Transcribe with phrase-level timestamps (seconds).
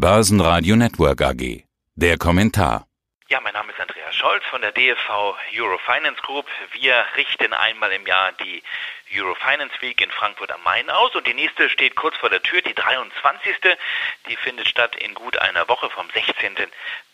[0.00, 1.66] Börsenradio Network AG.
[1.94, 2.86] Der Kommentar.
[3.28, 6.46] Ja, mein Name ist Andreas Scholz von der DFV Eurofinance Group.
[6.72, 8.62] Wir richten einmal im Jahr die
[9.14, 12.62] Eurofinance Week in Frankfurt am Main aus und die nächste steht kurz vor der Tür,
[12.62, 13.54] die 23.
[14.26, 16.54] Die findet statt in gut einer Woche vom 16.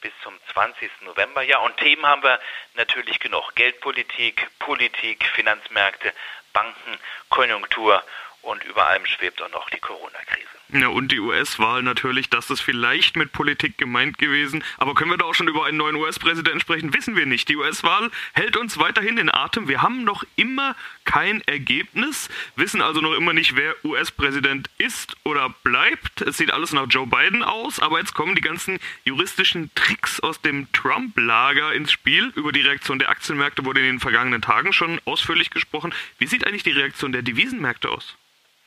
[0.01, 0.89] bis zum 20.
[1.01, 1.43] November.
[1.43, 2.39] Ja, und Themen haben wir
[2.75, 3.53] natürlich genug.
[3.57, 6.13] Geldpolitik, Politik, Finanzmärkte,
[6.53, 7.01] Banken,
[7.31, 8.05] Konjunktur
[8.47, 10.47] und über allem schwebt auch noch die Corona-Krise.
[10.73, 14.65] Ja, und die US-Wahl natürlich, das ist vielleicht mit Politik gemeint gewesen.
[14.79, 16.93] Aber können wir da auch schon über einen neuen US-Präsidenten sprechen?
[16.93, 17.49] Wissen wir nicht.
[17.49, 19.69] Die US-Wahl hält uns weiterhin in Atem.
[19.69, 25.51] Wir haben noch immer kein Ergebnis, wissen also noch immer nicht, wer US-Präsident ist oder
[25.63, 26.21] bleibt.
[26.23, 30.41] Es sieht alles nach Joe Biden aus, aber jetzt kommen die ganzen juristischen Tricks aus
[30.41, 32.33] dem Trump-Lager ins Spiel.
[32.35, 35.95] Über die Reaktion der Aktienmärkte wurde in den vergangenen Tagen schon ausführlich gesprochen.
[36.19, 38.17] Wie sieht eigentlich die Reaktion der Devisenmärkte aus?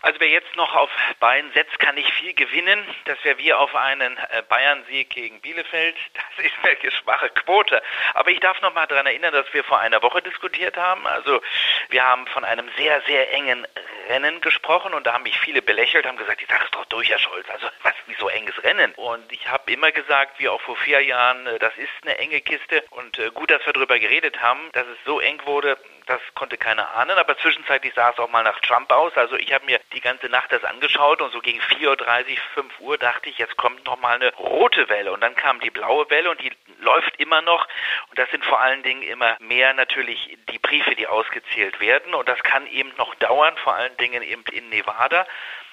[0.01, 0.89] Also wer jetzt noch auf
[1.19, 2.83] Bayern setzt, kann nicht viel gewinnen.
[3.05, 5.95] Das wäre wie auf einen äh, Bayern-Sieg gegen Bielefeld.
[6.39, 7.81] Das ist eine schwache Quote.
[8.13, 11.05] Aber ich darf noch mal daran erinnern, dass wir vor einer Woche diskutiert haben.
[11.05, 11.41] Also
[11.89, 13.67] wir haben von einem sehr, sehr engen
[14.07, 17.09] Rennen gesprochen und da haben mich viele belächelt, haben gesagt, die Sache ist doch durch,
[17.09, 17.49] Herr Scholz.
[17.49, 18.93] Also was, wie so enges Rennen?
[18.93, 22.39] Und ich habe immer gesagt, wie auch vor vier Jahren, äh, das ist eine enge
[22.41, 22.83] Kiste.
[22.91, 25.77] Und äh, gut, dass wir darüber geredet haben, dass es so eng wurde,
[26.09, 29.15] das konnte keiner ahnen, aber zwischenzeitlich sah es auch mal nach Trump aus.
[29.15, 32.79] Also ich habe mir die ganze Nacht das angeschaut und so gegen 4.30 Uhr, 5
[32.79, 36.09] Uhr dachte ich, jetzt kommt noch mal eine rote Welle und dann kam die blaue
[36.09, 37.67] Welle und die läuft immer noch
[38.09, 42.27] und das sind vor allen Dingen immer mehr natürlich die Briefe, die ausgezählt werden und
[42.27, 45.27] das kann eben noch dauern, vor allen Dingen eben in Nevada.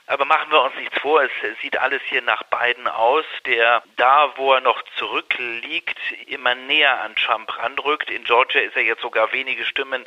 [0.08, 1.30] Aber machen wir uns nichts vor, es
[1.62, 7.16] sieht alles hier nach Biden aus, der da, wo er noch zurückliegt, immer näher an
[7.16, 8.08] Trump ranrückt.
[8.10, 10.06] In Georgia ist er jetzt sogar wenige Stimmen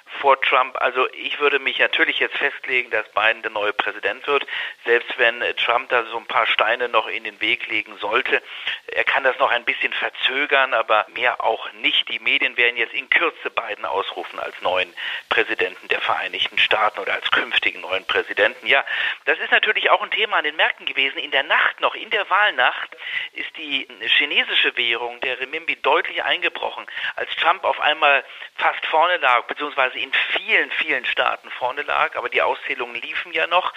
[0.19, 0.75] vor Trump.
[0.79, 4.45] Also ich würde mich natürlich jetzt festlegen, dass Biden der neue Präsident wird,
[4.85, 8.41] selbst wenn Trump da so ein paar Steine noch in den Weg legen sollte.
[8.87, 12.09] Er kann das noch ein bisschen verzögern, aber mehr auch nicht.
[12.09, 14.93] Die Medien werden jetzt in Kürze Biden ausrufen als neuen
[15.29, 18.67] Präsidenten der Vereinigten Staaten oder als künftigen neuen Präsidenten.
[18.67, 18.83] Ja,
[19.25, 21.17] das ist natürlich auch ein Thema an den Märkten gewesen.
[21.17, 22.95] In der Nacht noch, in der Wahlnacht,
[23.33, 23.87] ist die
[24.17, 28.23] chinesische Währung, der Renminbi, deutlich eingebrochen, als Trump auf einmal
[28.55, 33.47] fast vorne lag, beziehungsweise in vielen, vielen Staaten vorne lag, aber die Auszählungen liefen ja
[33.47, 33.73] noch.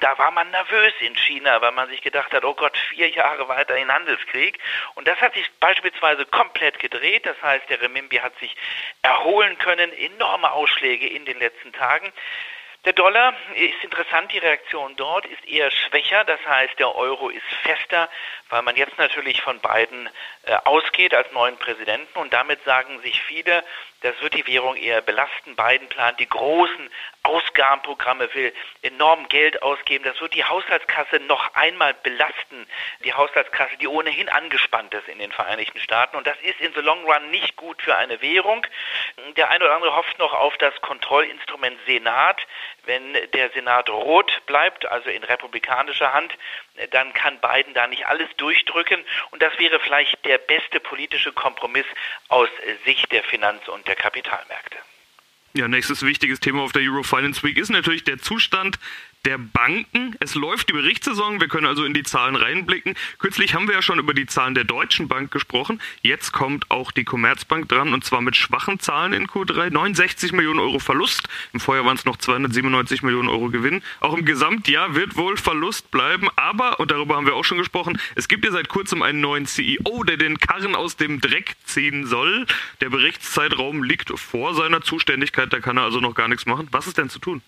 [0.00, 3.48] Da war man nervös in China, weil man sich gedacht hat, oh Gott, vier Jahre
[3.48, 4.58] weiter in Handelskrieg.
[4.94, 7.26] Und das hat sich beispielsweise komplett gedreht.
[7.26, 8.54] Das heißt, der Renminbi hat sich
[9.02, 12.12] erholen können, enorme Ausschläge in den letzten Tagen.
[12.84, 17.46] Der Dollar ist interessant, die Reaktion dort ist eher schwächer, das heißt der Euro ist
[17.62, 18.10] fester,
[18.50, 20.10] weil man jetzt natürlich von Biden äh,
[20.64, 23.64] ausgeht als neuen Präsidenten und damit sagen sich viele,
[24.04, 25.56] das wird die Währung eher belasten.
[25.56, 26.90] Biden plant die großen
[27.22, 30.04] Ausgabenprogramme, will enorm Geld ausgeben.
[30.04, 32.66] Das wird die Haushaltskasse noch einmal belasten.
[33.02, 36.18] Die Haushaltskasse, die ohnehin angespannt ist in den Vereinigten Staaten.
[36.18, 38.66] Und das ist in the long run nicht gut für eine Währung.
[39.38, 42.46] Der eine oder andere hofft noch auf das Kontrollinstrument Senat.
[42.86, 46.32] Wenn der Senat rot bleibt, also in republikanischer Hand,
[46.90, 49.04] dann kann Biden da nicht alles durchdrücken.
[49.30, 51.86] Und das wäre vielleicht der beste politische Kompromiss
[52.28, 52.48] aus
[52.84, 54.76] Sicht der Finanz- und der Kapitalmärkte.
[55.56, 58.78] Ja, nächstes wichtiges Thema auf der Eurofinance Week ist natürlich der Zustand
[59.24, 60.14] der Banken.
[60.20, 62.94] Es läuft die Berichtssaison, wir können also in die Zahlen reinblicken.
[63.18, 65.80] Kürzlich haben wir ja schon über die Zahlen der Deutschen Bank gesprochen.
[66.02, 69.70] Jetzt kommt auch die Commerzbank dran und zwar mit schwachen Zahlen in Q3.
[69.70, 71.28] 69 Millionen Euro Verlust.
[71.52, 73.82] Im Vorjahr waren es noch 297 Millionen Euro Gewinn.
[74.00, 76.28] Auch im Gesamtjahr wird wohl Verlust bleiben.
[76.36, 79.46] Aber, und darüber haben wir auch schon gesprochen, es gibt ja seit kurzem einen neuen
[79.46, 82.46] CEO, der den Karren aus dem Dreck ziehen soll.
[82.80, 86.68] Der Berichtszeitraum liegt vor seiner Zuständigkeit, da kann er also noch gar nichts machen.
[86.70, 87.42] Was ist denn zu tun?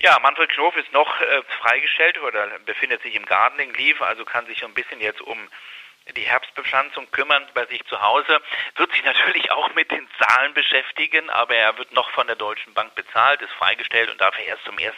[0.00, 4.46] Ja, Manfred Knof ist noch äh, freigestellt oder befindet sich im Gardening Leave, also kann
[4.46, 5.48] sich so ein bisschen jetzt um
[6.16, 8.40] die Herbstbepflanzung kümmern bei sich zu Hause,
[8.76, 12.72] wird sich natürlich auch mit den Zahlen beschäftigen, aber er wird noch von der Deutschen
[12.74, 14.94] Bank bezahlt, ist freigestellt und darf erst zum 1.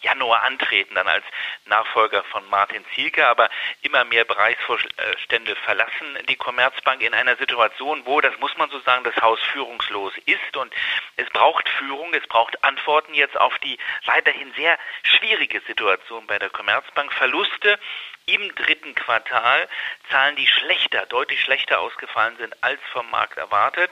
[0.00, 1.24] Januar antreten, dann als
[1.66, 3.26] Nachfolger von Martin Zielke.
[3.26, 3.50] Aber
[3.82, 9.04] immer mehr Bereichsvorstände verlassen die Commerzbank in einer Situation, wo, das muss man so sagen,
[9.04, 10.72] das Haus führungslos ist und
[11.16, 16.50] es braucht Führung, es braucht Antworten jetzt auf die weiterhin sehr schwierige Situation bei der
[16.50, 17.12] Commerzbank.
[17.12, 17.78] Verluste
[18.26, 19.68] im dritten Quartal
[20.10, 23.90] Zahlen, die schlechter, deutlich schlechter ausgefallen sind als vom Markt erwartet.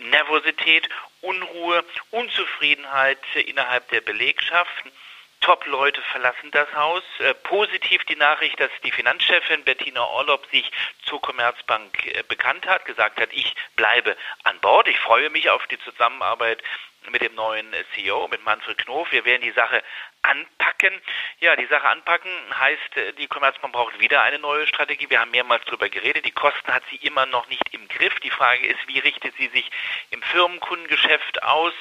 [0.00, 0.88] Nervosität,
[1.20, 4.84] Unruhe, Unzufriedenheit innerhalb der Belegschaft.
[5.40, 7.02] Top-Leute verlassen das Haus.
[7.18, 10.70] Äh, positiv die Nachricht, dass die Finanzchefin Bettina Orlob sich
[11.04, 14.86] zur Commerzbank äh, bekannt hat, gesagt hat, ich bleibe an Bord.
[14.88, 16.62] Ich freue mich auf die Zusammenarbeit
[17.10, 19.10] mit dem neuen CEO, mit Manfred Knof.
[19.10, 19.82] Wir werden die Sache
[20.22, 20.92] anpacken.
[21.40, 25.08] Ja, die Sache anpacken heißt, äh, die Commerzbank braucht wieder eine neue Strategie.
[25.08, 26.26] Wir haben mehrmals darüber geredet.
[26.26, 28.18] Die Kosten hat sie immer noch nicht im Griff.
[28.20, 29.70] Die Frage ist, wie richtet sie sich
[30.10, 31.72] im Firmenkundengeschäft aus?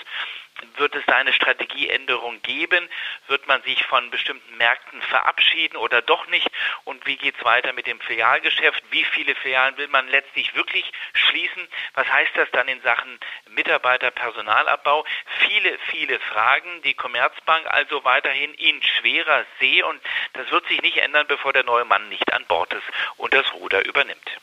[0.78, 2.88] Wird es da eine Strategieänderung geben?
[3.28, 6.50] Wird man sich von bestimmten Märkten verabschieden oder doch nicht?
[6.86, 8.84] Und wie geht es weiter mit dem Filialgeschäft?
[8.92, 11.68] Wie viele Filialen will man letztlich wirklich schließen?
[11.94, 13.20] Was heißt das dann in Sachen
[13.50, 15.06] Mitarbeiter, Personalabbau?
[15.40, 16.82] Viele, viele Fragen.
[16.84, 20.02] Die Commerzbank also weiterhin in schwerer See und
[20.34, 23.54] das wird sich nicht ändern, bevor der neue Mann nicht an Bord ist und das
[23.54, 24.40] Ruder übernimmt.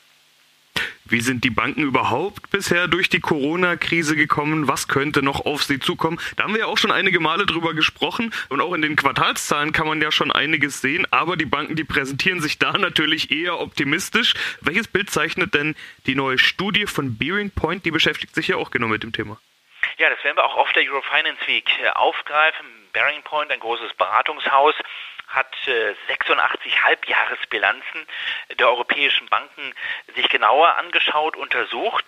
[1.09, 4.67] Wie sind die Banken überhaupt bisher durch die Corona-Krise gekommen?
[4.67, 6.19] Was könnte noch auf sie zukommen?
[6.35, 9.71] Da haben wir ja auch schon einige Male drüber gesprochen und auch in den Quartalszahlen
[9.73, 13.61] kann man ja schon einiges sehen, aber die Banken, die präsentieren sich da natürlich eher
[13.61, 14.35] optimistisch.
[14.63, 15.77] Welches Bild zeichnet denn
[16.07, 17.85] die neue Studie von Bearing Point?
[17.85, 19.39] Die beschäftigt sich ja auch genau mit dem Thema.
[19.99, 22.67] Ja, das werden wir auch auf der Eurofinance Week äh, aufgreifen.
[22.93, 24.75] Bearing Point, ein großes Beratungshaus,
[25.27, 25.55] hat
[26.09, 28.07] 86 äh, Halbjahresbilanzen
[28.59, 29.75] der europäischen Banken
[30.15, 32.05] sich genauer angeschaut, untersucht,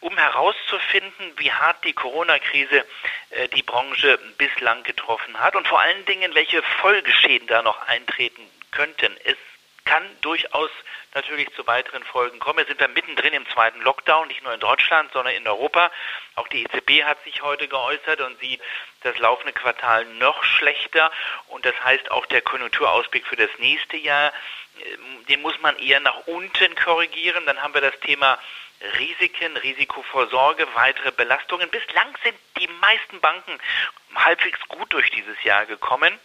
[0.00, 2.84] um herauszufinden, wie hart die Corona-Krise
[3.30, 8.42] äh, die Branche bislang getroffen hat und vor allen Dingen, welche Folgeschäden da noch eintreten
[8.72, 9.16] könnten.
[9.24, 9.36] Es
[9.84, 10.70] kann durchaus
[11.14, 12.58] natürlich zu weiteren Folgen kommen.
[12.58, 15.90] Wir sind da mittendrin im zweiten Lockdown, nicht nur in Deutschland, sondern in Europa.
[16.36, 18.60] Auch die EZB hat sich heute geäußert und sieht
[19.02, 21.10] das laufende Quartal noch schlechter.
[21.48, 24.32] Und das heißt auch der Konjunkturausblick für das nächste Jahr,
[25.28, 27.46] den muss man eher nach unten korrigieren.
[27.46, 28.38] Dann haben wir das Thema
[28.98, 31.70] Risiken, Risikovorsorge, weitere Belastungen.
[31.70, 33.58] Bislang sind die meisten Banken
[34.14, 36.18] halbwegs gut durch dieses Jahr gekommen.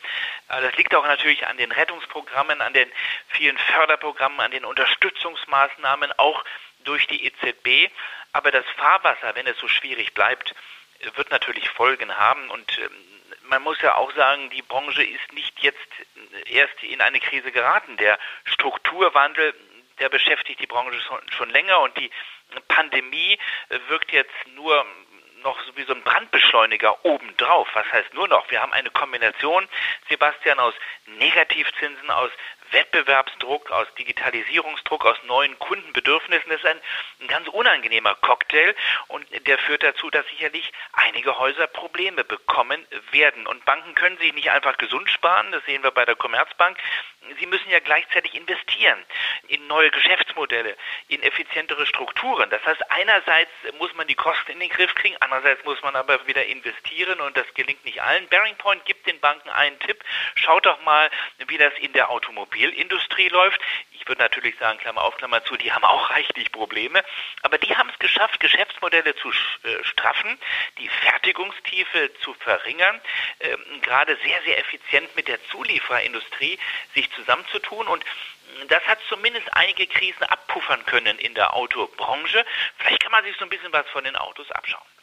[0.50, 2.92] Äh, das liegt auch natürlich an den Rettungsprogrammen, an den
[3.30, 6.44] vielen Förderprogrammen, an den Unterstützungsmaßnahmen, auch
[6.80, 7.92] durch die EZB.
[8.34, 10.56] Aber das Fahrwasser, wenn es so schwierig bleibt,
[11.16, 12.50] wird natürlich Folgen haben.
[12.50, 13.17] Und ähm,
[13.50, 15.80] man muss ja auch sagen, die Branche ist nicht jetzt
[16.46, 17.98] erst in eine Krise geraten.
[17.98, 19.54] Der Strukturwandel,
[20.00, 21.00] der beschäftigt die Branche
[21.30, 22.12] schon, länger und die
[22.68, 23.38] Pandemie
[23.88, 24.86] wirkt jetzt nur
[25.44, 27.68] noch wie so ein Brandbeschleuniger obendrauf.
[27.74, 28.50] Was heißt nur noch?
[28.50, 29.68] Wir haben eine Kombination,
[30.10, 30.74] Sebastian, aus
[31.06, 32.32] Negativzinsen, aus
[32.72, 36.50] Wettbewerbsdruck, aus Digitalisierungsdruck, aus neuen Kundenbedürfnissen.
[36.50, 36.80] Das ist ein,
[37.22, 38.76] ein, ganz unangenehmer Cocktail
[39.08, 43.48] und der führt dazu, dass sicherlich einige Häuser Probleme bekommen werden.
[43.48, 46.78] Und Banken können sich nicht einfach gesund sparen, das sehen wir bei der Commerzbank.
[47.40, 48.98] Sie müssen ja gleichzeitig investieren
[49.48, 50.76] in neue Geschäftsmodelle,
[51.08, 52.50] in effizientere Strukturen.
[52.50, 56.26] Das heißt, einerseits muss man die Kosten in den Griff kriegen, andererseits muss man aber
[56.28, 58.28] wieder investieren und das gelingt nicht allen.
[58.28, 60.04] Bearing Point gibt den Banken einen Tipp.
[60.36, 61.10] Schaut doch mal,
[61.48, 63.62] wie das in der Automobilindustrie läuft.
[64.00, 67.04] Ich würde natürlich sagen, Klammer auf, Klammer zu, die haben auch reichlich Probleme,
[67.42, 70.38] aber die haben es geschafft, Geschäftsmodelle zu äh, straffen,
[70.78, 73.02] die Fertigungstiefe zu verringern,
[73.40, 76.60] ähm, gerade sehr, sehr effizient mit der Zulieferindustrie
[76.94, 78.04] sich zusammenzutun und
[78.70, 82.46] das hat zumindest einige Krisen abpuffern können in der Autobranche.
[82.78, 84.97] Vielleicht kann man sich so ein bisschen was von den Autos abschauen.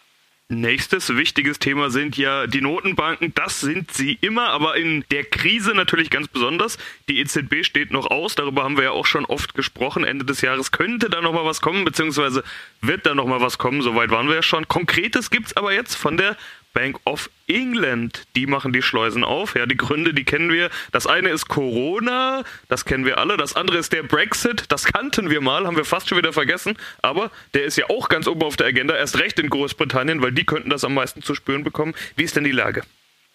[0.51, 3.33] Nächstes wichtiges Thema sind ja die Notenbanken.
[3.35, 6.77] Das sind sie immer, aber in der Krise natürlich ganz besonders.
[7.09, 10.05] Die EZB steht noch aus, darüber haben wir ja auch schon oft gesprochen.
[10.05, 12.45] Ende des Jahres könnte da nochmal was kommen, beziehungsweise
[12.83, 13.81] wird da nochmal was kommen.
[13.81, 14.69] Soweit waren wir ja schon.
[14.69, 16.37] Konkretes gibt es aber jetzt von der
[16.75, 19.55] Bank of England, die machen die Schleusen auf.
[19.55, 20.69] Ja, die Gründe, die kennen wir.
[20.93, 23.37] Das eine ist Corona, das kennen wir alle.
[23.39, 26.77] Das andere ist der Brexit, das kannten wir mal, haben wir fast schon wieder vergessen.
[27.01, 30.33] Aber der ist ja auch ganz oben auf der Agenda, erst recht in Großbritannien, weil
[30.33, 31.95] die könnten das am meisten zu spüren bekommen.
[32.17, 32.83] Wie ist denn die Lage?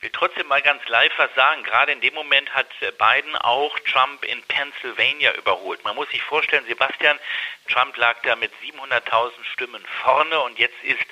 [0.01, 1.61] Will trotzdem mal ganz live was sagen.
[1.63, 5.83] Gerade in dem Moment hat Biden auch Trump in Pennsylvania überholt.
[5.83, 7.19] Man muss sich vorstellen, Sebastian,
[7.67, 11.05] Trump lag da mit 700.000 Stimmen vorne und jetzt ist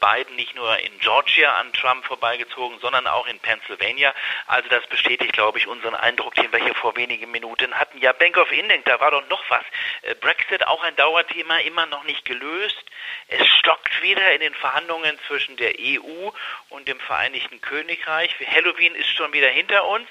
[0.00, 4.14] Biden nicht nur in Georgia an Trump vorbeigezogen, sondern auch in Pennsylvania.
[4.46, 7.98] Also das bestätigt, glaube ich, unseren Eindruck, den wir hier vor wenigen Minuten hatten.
[8.00, 9.64] Ja, Bank of England, da war doch noch was.
[10.02, 12.84] Äh, Brexit auch ein Dauerthema, immer noch nicht gelöst.
[13.28, 16.30] Es stockt wieder in den Verhandlungen zwischen der EU
[16.68, 18.25] und dem Vereinigten Königreich.
[18.46, 20.08] Halloween ist schon wieder hinter uns.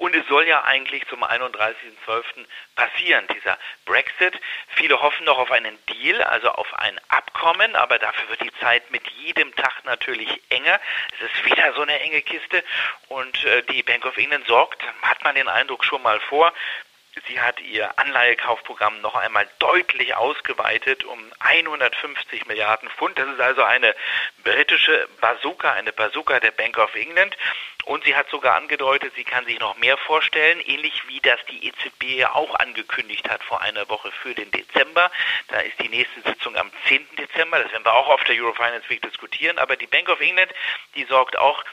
[0.00, 2.46] Und es soll ja eigentlich zum 31.12.
[2.74, 4.32] passieren, dieser Brexit.
[4.68, 8.90] Viele hoffen noch auf einen Deal, also auf ein Abkommen, aber dafür wird die Zeit
[8.90, 10.80] mit jedem Tag natürlich enger.
[11.18, 12.64] Es ist wieder so eine enge Kiste
[13.08, 16.54] und äh, die Bank of England sorgt, hat man den Eindruck schon mal vor,
[17.26, 23.18] Sie hat ihr Anleihekaufprogramm noch einmal deutlich ausgeweitet um 150 Milliarden Pfund.
[23.18, 23.96] Das ist also eine
[24.44, 27.36] britische Bazooka, eine Bazooka der Bank of England.
[27.84, 31.66] Und sie hat sogar angedeutet, sie kann sich noch mehr vorstellen, ähnlich wie das die
[31.66, 35.10] EZB ja auch angekündigt hat vor einer Woche für den Dezember.
[35.48, 37.16] Da ist die nächste Sitzung am 10.
[37.16, 37.58] Dezember.
[37.58, 39.58] Das werden wir auch auf der Eurofinance Week diskutieren.
[39.58, 40.52] Aber die Bank of England,
[40.94, 41.64] die sorgt auch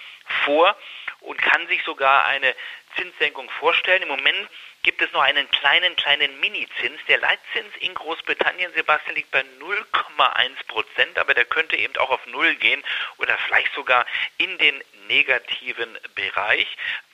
[0.46, 0.76] vor
[1.20, 2.56] und kann sich sogar eine
[2.96, 4.02] Zinssenkung vorstellen.
[4.02, 4.50] Im Moment
[4.88, 6.98] gibt es noch einen kleinen, kleinen Minizins.
[7.10, 12.26] Der Leitzins in Großbritannien, Sebastian, liegt bei 0,1 Prozent, aber der könnte eben auch auf
[12.28, 12.82] Null gehen
[13.18, 14.06] oder vielleicht sogar
[14.38, 16.66] in den negativen Bereich,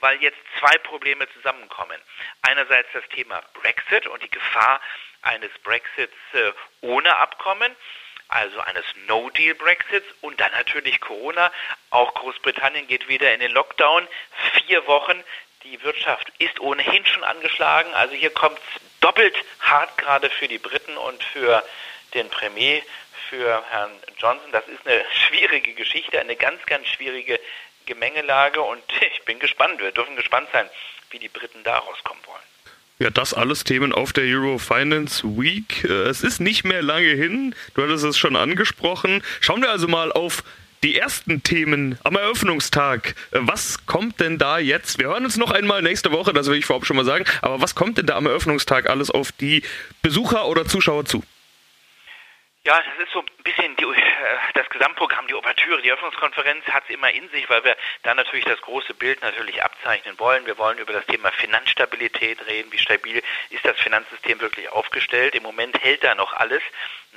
[0.02, 2.00] weil jetzt zwei Probleme zusammenkommen.
[2.44, 4.80] Einerseits das Thema Brexit und die Gefahr
[5.24, 6.52] eines Brexits äh,
[6.82, 7.76] ohne Abkommen
[8.30, 11.52] also eines No-Deal-Brexits und dann natürlich Corona.
[11.92, 14.08] Auch Großbritannien geht wieder in den Lockdown.
[14.66, 15.24] Vier Wochen
[15.64, 17.94] die Wirtschaft ist ohnehin schon angeschlagen.
[17.94, 21.64] Also hier kommt es doppelt hart gerade für die Briten und für
[22.14, 22.82] den Premier,
[23.30, 24.52] für Herrn Johnson.
[24.52, 27.40] Das ist eine schwierige Geschichte, eine ganz, ganz schwierige
[27.86, 29.80] Gemengelage und ich bin gespannt.
[29.80, 30.70] Wir dürfen gespannt sein,
[31.12, 32.44] wie die Briten da rauskommen wollen.
[33.00, 35.84] Ja, das alles Themen auf der Euro Finance Week.
[35.84, 37.56] Äh, es ist nicht mehr lange hin.
[37.74, 39.24] Du hattest es schon angesprochen.
[39.42, 40.44] Schauen wir also mal auf
[40.84, 43.16] die ersten Themen am Eröffnungstag.
[43.32, 45.00] Was kommt denn da jetzt?
[45.00, 47.26] Wir hören uns noch einmal nächste Woche, das will ich vorab schon mal sagen.
[47.42, 49.64] Aber was kommt denn da am Eröffnungstag alles auf die
[50.02, 51.24] Besucher oder Zuschauer zu?
[52.66, 56.84] Ja, das ist so ein bisschen die, äh, das Gesamtprogramm, die Ouvertüre, die Eröffnungskonferenz hat
[56.88, 60.46] es immer in sich, weil wir da natürlich das große Bild natürlich abzeichnen wollen.
[60.46, 62.72] Wir wollen über das Thema Finanzstabilität reden.
[62.72, 65.36] Wie stabil ist das Finanzsystem wirklich aufgestellt?
[65.36, 66.62] Im Moment hält da noch alles.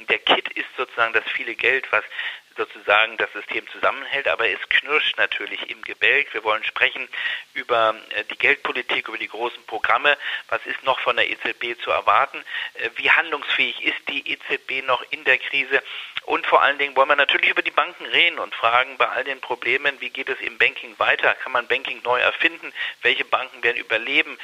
[0.08, 2.04] Der Kit ist sozusagen das viele Geld, was
[2.56, 6.32] sozusagen das System zusammenhält, aber es knirscht natürlich im Gebälk.
[6.34, 7.08] Wir wollen sprechen
[7.54, 10.16] über äh, die Geldpolitik, über die großen Programme.
[10.48, 12.42] Was ist noch von der EZB zu erwarten?
[12.74, 15.82] Äh, wie handlungsfähig ist die EZB noch in der Krise?
[16.26, 19.22] Und vor allen Dingen wollen wir natürlich über die Banken reden und fragen bei all
[19.22, 21.34] den Problemen, wie geht es im Banking weiter?
[21.34, 22.72] Kann man Banking neu erfinden?
[23.02, 24.36] Welche Banken werden überleben?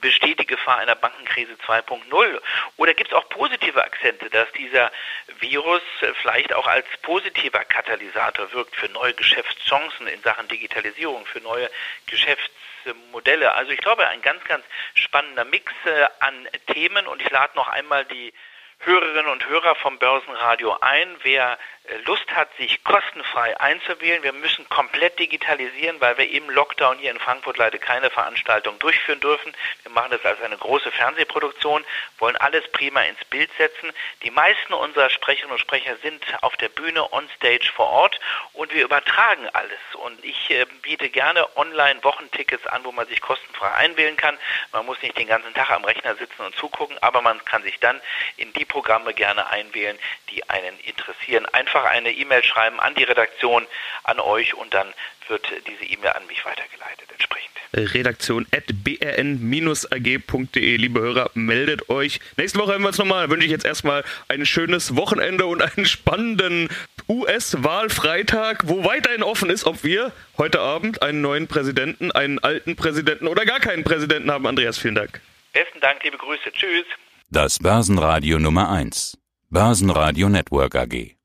[0.00, 2.40] Besteht die Gefahr einer Bankenkrise 2.0?
[2.76, 4.92] Oder gibt es auch positive Akzente, dass dieser
[5.40, 5.82] Virus
[6.22, 6.86] vielleicht auch als
[7.30, 11.70] positiver Katalysator wirkt für neue Geschäftschancen in Sachen Digitalisierung, für neue
[12.06, 13.52] Geschäftsmodelle?
[13.52, 17.68] Also ich glaube, ein ganz, ganz spannender Mix äh, an Themen und ich lade noch
[17.68, 18.32] einmal die
[18.80, 21.08] Hörerinnen und Hörer vom Börsenradio ein.
[21.22, 21.58] Wer
[22.04, 24.22] Lust hat, sich kostenfrei einzuwählen.
[24.22, 29.20] Wir müssen komplett digitalisieren, weil wir im Lockdown hier in Frankfurt leider keine Veranstaltung durchführen
[29.20, 29.52] dürfen.
[29.82, 31.84] Wir machen das als eine große Fernsehproduktion,
[32.18, 33.92] wollen alles prima ins Bild setzen.
[34.22, 38.20] Die meisten unserer Sprecherinnen und Sprecher sind auf der Bühne on stage vor Ort
[38.52, 39.80] und wir übertragen alles.
[39.94, 44.38] Und ich äh, biete gerne online Wochentickets an, wo man sich kostenfrei einwählen kann.
[44.72, 47.80] Man muss nicht den ganzen Tag am Rechner sitzen und zugucken, aber man kann sich
[47.80, 48.00] dann
[48.36, 49.98] in die Programme gerne einwählen,
[50.30, 51.46] die einen interessieren.
[51.46, 53.66] Einfach einfach eine E-Mail schreiben an die Redaktion,
[54.04, 54.88] an euch und dann
[55.28, 57.50] wird diese E-Mail an mich weitergeleitet entsprechend.
[57.72, 60.76] Redaktion at brn-ag.de.
[60.76, 62.18] Liebe Hörer, meldet euch.
[62.36, 63.26] Nächste Woche hören wir uns nochmal.
[63.26, 66.68] Da wünsche ich jetzt erstmal ein schönes Wochenende und einen spannenden
[67.08, 73.28] US-Wahlfreitag, wo weiterhin offen ist, ob wir heute Abend einen neuen Präsidenten, einen alten Präsidenten
[73.28, 74.46] oder gar keinen Präsidenten haben.
[74.46, 75.20] Andreas, vielen Dank.
[75.52, 76.50] Besten Dank, liebe Grüße.
[76.52, 76.86] Tschüss.
[77.30, 79.16] Das Börsenradio Nummer 1.
[79.48, 81.19] Börsenradio Network AG.